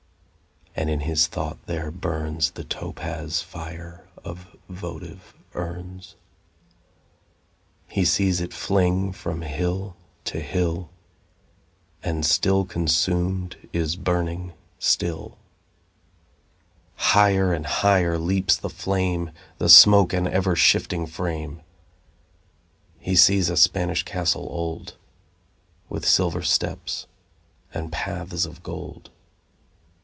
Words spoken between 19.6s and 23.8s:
smoke an ever shifting frame. He sees a